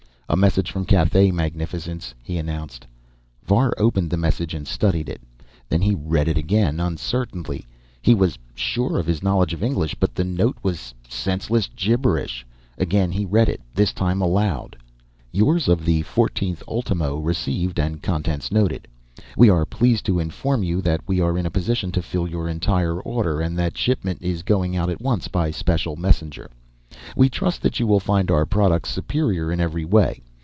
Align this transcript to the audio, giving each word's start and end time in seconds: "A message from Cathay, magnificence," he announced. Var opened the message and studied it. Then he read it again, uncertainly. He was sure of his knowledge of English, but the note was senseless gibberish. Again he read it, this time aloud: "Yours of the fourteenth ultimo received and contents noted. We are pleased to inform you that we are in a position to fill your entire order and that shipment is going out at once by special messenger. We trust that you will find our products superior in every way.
"A 0.33 0.37
message 0.37 0.71
from 0.71 0.85
Cathay, 0.85 1.29
magnificence," 1.31 2.13
he 2.23 2.37
announced. 2.37 2.87
Var 3.43 3.73
opened 3.77 4.09
the 4.09 4.15
message 4.15 4.53
and 4.53 4.65
studied 4.65 5.09
it. 5.09 5.19
Then 5.67 5.81
he 5.81 5.93
read 5.93 6.29
it 6.29 6.37
again, 6.37 6.79
uncertainly. 6.79 7.65
He 8.01 8.15
was 8.15 8.39
sure 8.55 8.97
of 8.97 9.05
his 9.07 9.21
knowledge 9.21 9.51
of 9.51 9.61
English, 9.61 9.95
but 9.95 10.15
the 10.15 10.23
note 10.23 10.55
was 10.63 10.93
senseless 11.09 11.69
gibberish. 11.75 12.47
Again 12.77 13.11
he 13.11 13.25
read 13.25 13.49
it, 13.49 13.59
this 13.75 13.91
time 13.91 14.21
aloud: 14.21 14.77
"Yours 15.33 15.67
of 15.67 15.83
the 15.83 16.01
fourteenth 16.03 16.63
ultimo 16.65 17.17
received 17.19 17.77
and 17.77 18.01
contents 18.01 18.53
noted. 18.53 18.87
We 19.35 19.49
are 19.49 19.65
pleased 19.65 20.05
to 20.05 20.19
inform 20.21 20.63
you 20.63 20.79
that 20.81 21.01
we 21.05 21.19
are 21.19 21.37
in 21.37 21.45
a 21.45 21.51
position 21.51 21.91
to 21.91 22.01
fill 22.01 22.25
your 22.25 22.47
entire 22.47 22.97
order 23.01 23.41
and 23.41 23.59
that 23.59 23.75
shipment 23.77 24.21
is 24.21 24.43
going 24.43 24.77
out 24.77 24.89
at 24.89 25.01
once 25.01 25.27
by 25.27 25.51
special 25.51 25.97
messenger. 25.97 26.49
We 27.15 27.29
trust 27.29 27.61
that 27.61 27.79
you 27.79 27.87
will 27.87 28.01
find 28.01 28.29
our 28.29 28.45
products 28.45 28.89
superior 28.89 29.49
in 29.49 29.61
every 29.61 29.85
way. 29.85 30.21